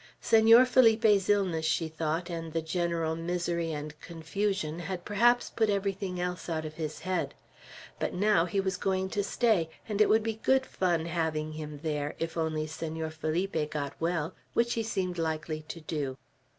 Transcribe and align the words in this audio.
Senor 0.19 0.65
Felipe's 0.65 1.29
illness, 1.29 1.63
she 1.63 1.87
thought, 1.87 2.27
and 2.27 2.53
the 2.53 2.61
general 2.63 3.15
misery 3.15 3.71
and 3.71 3.99
confusion, 4.01 4.79
had 4.79 5.05
perhaps 5.05 5.51
put 5.51 5.69
everything 5.69 6.19
else 6.19 6.49
out 6.49 6.65
of 6.65 6.73
his 6.73 7.01
head; 7.01 7.35
but 7.99 8.11
now 8.11 8.45
he 8.45 8.59
was 8.59 8.77
going 8.77 9.09
to 9.11 9.23
stay, 9.23 9.69
and 9.87 10.01
it 10.01 10.09
would 10.09 10.23
be 10.23 10.39
good 10.41 10.65
fun 10.65 11.05
having 11.05 11.51
him 11.51 11.79
there, 11.83 12.15
if 12.17 12.35
only 12.35 12.65
Senor 12.65 13.11
Felipe 13.11 13.69
got 13.69 13.93
well, 13.99 14.33
which 14.55 14.73
he 14.73 14.81
seemed 14.81 15.19
likely 15.19 15.61
to 15.67 15.79
do. 15.81 16.17